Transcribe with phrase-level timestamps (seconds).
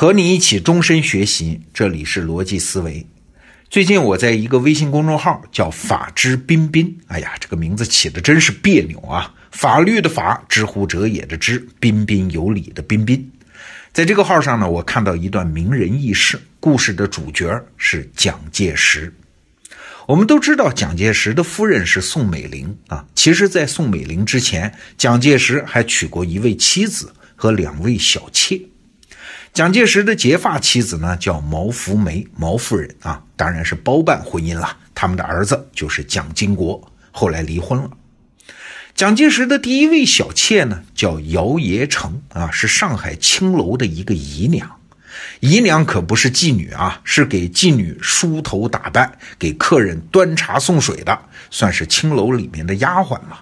[0.00, 3.06] 和你一起终身学习，这里是逻辑思维。
[3.68, 9.30] 最近我在一个微信公众号叫“法之彬彬”，哎呀，这个名字起的真是别扭啊！
[9.50, 13.30] 法律的法，知乎者也的知，彬彬有礼的彬彬。
[13.92, 19.12] 在这个号上呢，我看到一段名人轶事，故事的主角是蒋介石。
[20.06, 28.58] 我们都知道蒋介石的夫人是宋美龄啊，其实，在宋美龄之前，蒋介石还娶过一位妻子和两位小妾。
[29.52, 34.76] 蒋介石的结发妻子呢，叫毛福梅，毛夫人啊，当然是包办婚姻了。
[34.94, 37.90] 他们的儿子就是蒋经国，后来离婚了。
[38.94, 44.70] 蒋介石的第一位小妾呢，叫姚冶成啊，是上海青楼的一个姨娘。
[45.40, 51.18] 姨娘可不是妓女啊，是给妓女梳头打扮、给客人端茶送水的，
[51.50, 53.38] 算是青楼里面的丫鬟嘛。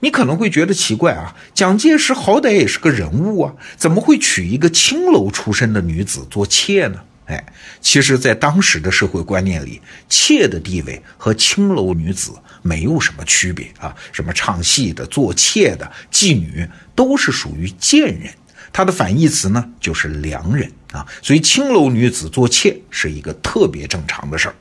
[0.00, 7.00] 你可能会觉得奇怪啊，蒋介石好歹也是个人物啊，怎么会娶一个青楼出身的女子做妾呢？
[7.26, 7.46] 哎，
[7.80, 13.94] 其实，在当时的社会观念里，妾的地位和青楼女子没有什么区别啊。
[14.10, 18.32] 什么唱戏的、做妾的、妓女，都是属于贱人。
[18.72, 21.06] 它的反义词呢，就是良人啊。
[21.22, 24.54] 所以，青楼女子做妾是一个特别正常的事儿。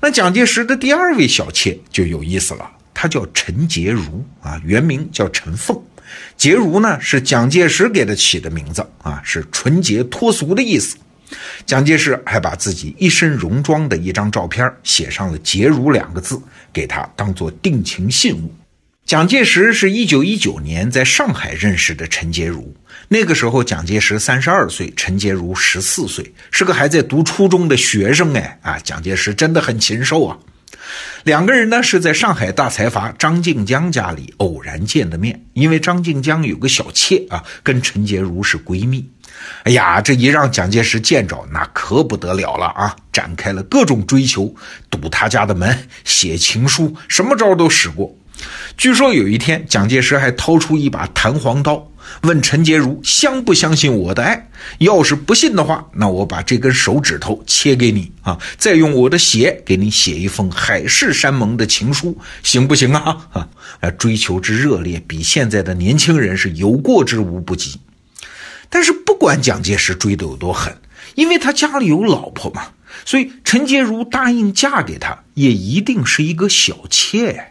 [0.00, 2.70] 那蒋介石的第二位小妾就有意思了。
[3.02, 5.82] 他叫陈洁如啊，原名叫陈凤。
[6.36, 10.98] 洁如呢是蒋介石给他起的名字啊，是纯洁脱俗的意思。
[11.64, 16.38] 蒋介石还把自己一身戎装的一张照片写上了“洁如”两个字，
[16.74, 18.54] 给他当做定情信物。
[19.06, 22.76] 蒋介石是一九一九年在上海认识的陈洁如，
[23.08, 30.38] 那个时候蒋介石三十二岁，陈洁如十四岁，是个还在读初中的学生哎啊，蒋介石真的很禽兽啊。
[31.24, 39.08] 两个人呢是在上海大财阀张静江家里偶然见的面，因为张静江有个小妾啊，跟陈洁如是闺蜜。
[39.64, 42.94] 哎呀，这一让蒋介石见着，那可不得了了啊！
[43.12, 44.54] 展开了各种追求，
[44.90, 48.14] 堵他家的门，写情书，什么招都使过。
[48.76, 51.89] 据说有一天，蒋介石还掏出一把弹簧刀。
[52.22, 54.48] 问陈洁如相不相信我的爱？
[54.78, 63.28] 要是不信的话，那我把这根手指头切给你啊，再用我的血给你写一封海誓山盟的情书，行不行啊？
[63.80, 67.80] 啊，追求之热烈，比现在的年轻人是有过之无不及。
[68.68, 70.76] 但是不管蒋介石追得有多狠，
[71.14, 72.68] 因为他家里有老婆嘛，
[73.04, 77.44] 所以陈洁如答应嫁给他，也一定是一个小妾呀。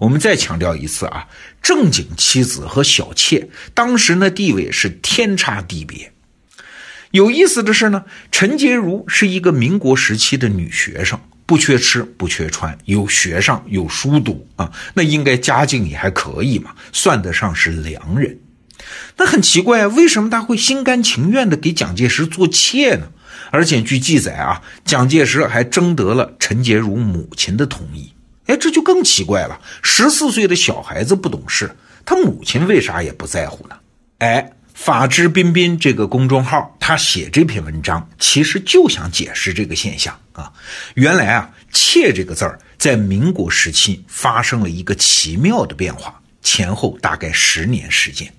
[0.00, 1.26] 我们再强调一次啊，
[1.62, 6.12] 正经妻子和小妾当时呢地位是天差地别。
[7.12, 18.38] 有意思的是呢，陈洁如是一个民国时期的女学生，不缺吃不缺穿，有学上有书读啊，那应该家境也还可以嘛，算得上是良人。
[19.16, 23.08] 那很奇怪，为什么他会心甘情愿的给蒋介石做妾呢？
[23.50, 28.12] 而且据记载啊，蒋介石还征得了陈洁如母亲的同意。
[28.46, 29.60] 哎，这就更奇怪了。
[29.82, 33.76] 十四岁的小孩子不懂事，他母亲为啥也不在乎呢？
[34.18, 40.52] 哎，法之彬彬这个公众号，他写这篇文章，其实就想解释这个现象啊。
[40.94, 48.32] 原来啊，“妾”这个字儿在民国时期发生了一个奇妙的变化，前后大概十年时间。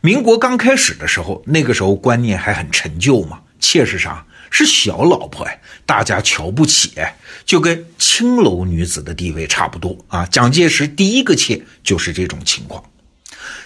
[0.00, 4.26] 民国刚开始的时候，那个时候观念还很陈旧嘛，妾是啥？
[4.56, 10.24] 是小老婆哎，大家瞧不起哎，就跟青楼女子的地位差不多啊。
[10.26, 12.84] 蒋介石第一个妾就是这种情况，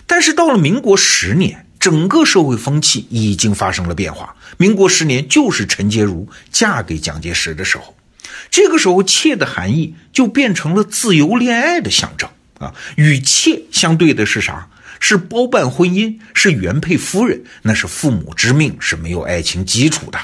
[0.06, 4.34] 但是到了民国十年，整个社会风气已经发生了变化。
[4.56, 7.94] 民国十年就是陈洁如嫁给蒋介石的时候，
[8.50, 12.74] 这个时候妾的含义就变成了自由恋爱的象征啊。
[12.96, 14.66] 与妾相对的是啥？
[15.00, 20.18] 是包办婚姻，是原配夫人，那是父母之命，是没有爱情基础的。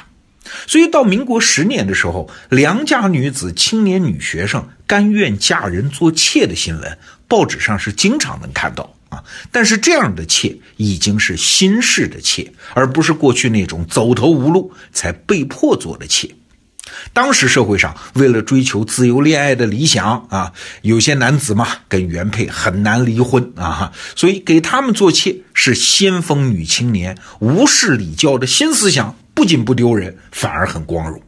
[0.66, 6.98] 所以到民国十年的时候，良家女子、青年女学生甘愿嫁人做妾的新闻，
[7.28, 9.22] 报纸上是经常能看到啊。
[9.50, 16.30] 但是这样的妾已经是新式的妾，而不是过去那种走投无路才被迫做的妾。
[17.14, 20.52] 当时社会上为了追求自由恋爱的理想啊，
[20.82, 29.16] 有些男子嘛跟原配很难离婚啊，所以给他们做妾是先锋女青年无视礼教的新思想。
[29.34, 31.20] 不仅不丢人，反而很光荣。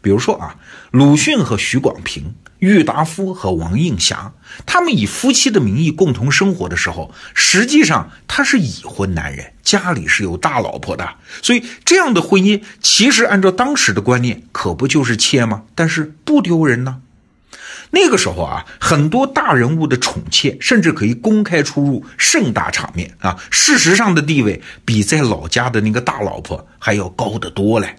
[0.00, 0.56] 比如说啊，
[0.90, 4.32] 鲁迅和许广平、郁达夫和王映霞，
[4.66, 11.08] 他们以夫妻的名义共同生活的时候，实际上他是已婚男人，家里是有大老婆的。
[11.42, 15.64] 所以这样的婚姻，其实按照当时的观念，可不就是妾吗？
[15.74, 17.00] 但是不丢人呢。
[17.94, 27.96] 那个时候啊，很多大人物的宠妾甚至可以公开出入盛大场面啊，事实上的地位比在老家的那个大老婆还要高得多嘞。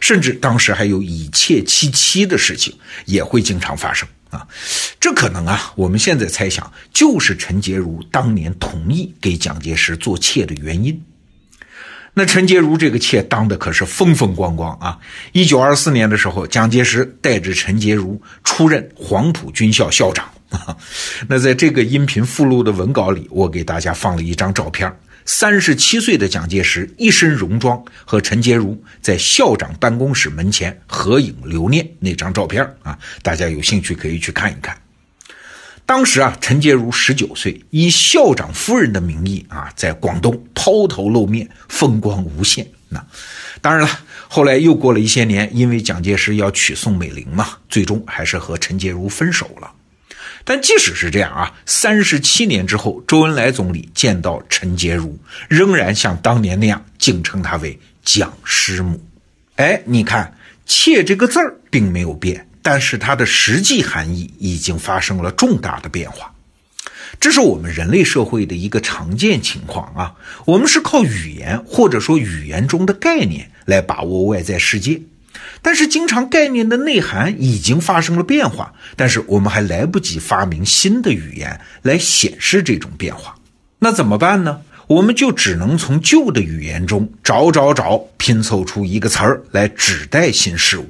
[0.00, 2.74] 甚至当时还有以妾欺妻的事情
[3.04, 4.48] 也会经常发生啊。
[4.98, 10.98] 这可能啊，我们现在猜想就是陈洁如当年同意给蒋介石做妾的原因。
[12.18, 14.98] 那陈洁如这个妾当的可是风风光光啊！
[15.32, 20.26] 一九二四年的时候，蒋介石带着陈洁如出任黄埔军校校长。
[21.28, 24.90] 那在这个音频附录的文稿里，我给大家放了一张照片：
[25.26, 34.74] 三十七岁的蒋介石一身戎装，和陈洁如在校长办公室门前合影留念那张照片啊，大家有兴趣可以去看一看。
[35.86, 42.66] 当时啊，陈洁如十九岁，以校长夫人的名义啊，在广东抛头露面，风光无限。
[42.88, 43.04] 那
[43.60, 49.70] 当然了，后来又过了一些年，因为蒋介石要娶宋美龄嘛，最终还是和陈洁如分手了。
[50.44, 55.16] 但即使是这样啊，三十七年之后，周恩来总理见到陈洁如，
[55.48, 59.00] 仍然像当年那样敬称她为蒋师母。
[59.56, 60.36] 哎，你看
[60.66, 62.45] “妾”这个字儿并没有变。
[62.68, 66.34] 但是它的实际含义已经发生了重大的变化，
[67.20, 70.12] 这是我们人类社会的一个常见情况啊。
[70.46, 75.00] 我们是靠语言或者说语言中的概念来把握外在世界，
[75.62, 83.36] 但是经常概念的内涵已经发生了变化，但是我们还来不及发明新的语言来显示这种变化，
[83.78, 84.62] 那怎么办呢？
[84.88, 90.88] 我们就只能从旧的语言中找找找，拼凑出一个词儿来指代新事物。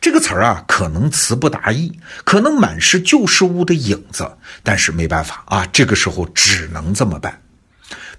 [0.00, 1.92] 这个词儿啊，可能词不达意，
[2.24, 4.30] 可能满是旧事物的影子，
[4.62, 7.40] 但是没办法啊，这个时候只能这么办。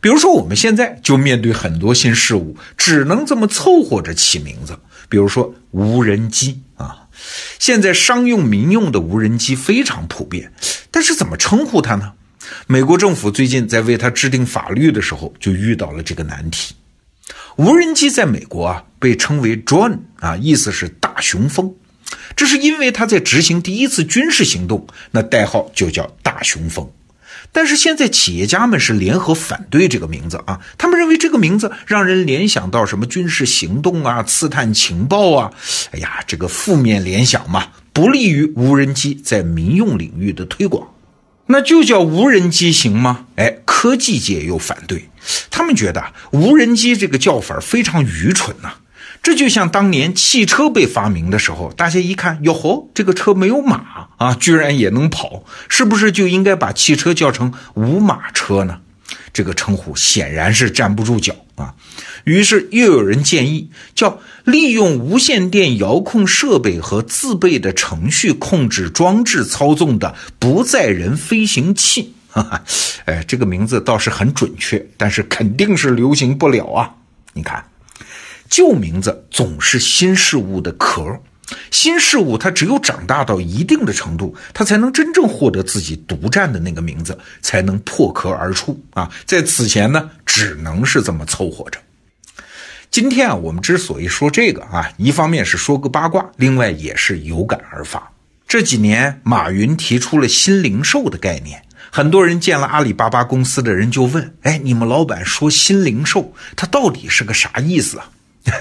[0.01, 4.77] 比如说，我们现在就面对很多新事物，只能这么凑合着起名字。
[5.07, 7.07] 比如说无人机啊，
[7.59, 10.51] 现在商用、民用的无人机非常普遍，
[10.91, 12.13] 但是怎么称呼它呢？
[12.67, 16.75] 美国政府最近在为它制定法律的时候，就遇到了这个难题。
[17.57, 21.73] 无人机在美国啊被称为 drone 啊，意思是大雄蜂，
[22.35, 26.89] 这是因为它在执行第一次军事行动，那代号就叫大雄蜂。
[27.51, 35.51] 但是现在企业家们是联合反对这个名字啊，他们认为这个名字让人联想到什么军事行动啊、刺探情报啊，
[35.91, 40.88] 哎呀，这个负面联想嘛，不利于无人机在民用领域的推广。
[41.48, 43.25] 那就叫无人机行吗？
[43.36, 45.10] 哎，科技界又反对，
[45.51, 48.75] 他们觉得无人机这个叫法非常愚蠢呐。
[49.22, 58.80] 这就像当年汽车被发明的时候，大家一看，哟吼，这个车没有马啊，居然也能跑，是不是就应该把汽车叫成无马车呢？
[59.31, 61.74] 这个称呼显然是站不住脚啊。
[62.25, 72.13] 于是又有人建议，叫利用无线电遥控设备和自备的程序控制装置操纵的不载人飞行器。
[72.30, 72.63] 哈哈，
[73.06, 76.94] 哎，这个名字倒是很准确，但是肯定是流行不了啊。
[77.34, 77.63] 你看，
[78.50, 81.19] 旧名字总是新事物的壳，
[81.69, 89.10] 新事物它只有长大到一定的程度，它才能真正获得自己独占的那个名字，才能破壳而出啊。
[89.25, 91.80] 在此前呢，只能是这么凑合着。
[92.94, 98.12] 今天啊，我们之所以说这个啊，一方面是说个八卦，另外也是有感而发。
[98.48, 101.60] 这几年，马云提出了新零售的概念，
[101.90, 108.12] 很多人见了阿里巴巴公司的人就问：“哎，你们老板说新零售，它到底是个啥意思啊？”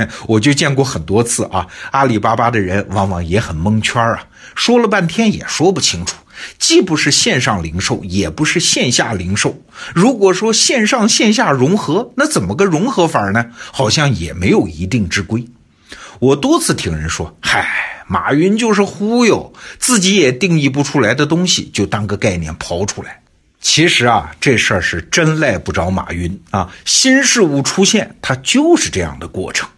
[0.26, 6.16] 我就见过很多次啊，阿里巴巴的人往往也很蒙圈啊，说了半天也说不清楚。
[6.58, 9.62] 既不是线上零售，也不是线下零售。
[9.94, 13.46] 如果说线上线下融合，那怎么个融合法呢？
[13.72, 15.44] 好像也没有一定之规。
[16.18, 23.20] 我多次听人说：“嗨，马云就是忽悠，自己也定义不出来的东西，就当个概念抛出来。”
[23.60, 26.72] 其实啊，这事儿是真赖不着马云啊。
[26.84, 29.68] 新事物出现，它就是这样的过程。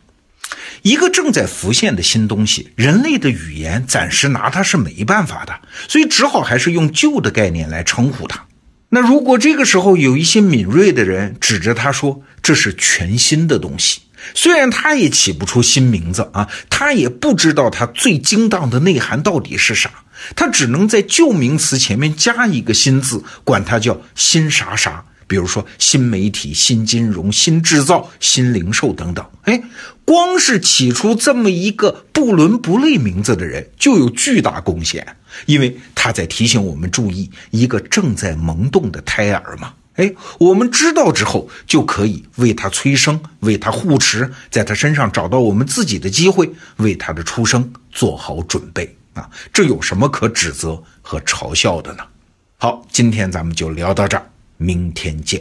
[0.84, 8.44] 一个正在浮现的新东西，人类的语言暂时拿它是没办法的，所以只好还是用旧的概念来称呼它。
[8.90, 14.02] 那如果这个时候有一些敏锐的人指着它说这是全新的东西，
[14.34, 19.90] 虽然他也起不出新名字啊，他也不知道它最精当的内涵到底是啥，
[20.36, 25.02] 他只能在旧名词前面加一个新字，管它叫新啥啥。
[25.26, 29.62] 比如说新媒体、新金融、新制造、新零售等等，哎，
[30.04, 35.16] 光是起出这么一个不伦不类名字的人就有巨大贡献，
[35.46, 39.74] 因为他在提醒我们注意一个正在萌动的胎儿嘛。
[39.96, 48.96] 哎，我们知道之后就可以为他催生、为他护持，在他身上找到我们自己的机会，为他的出生做好准备。
[49.14, 52.02] 啊，这有什么可指责和嘲笑的呢？
[52.56, 55.40] 好，今天咱们就聊到这儿，明天见。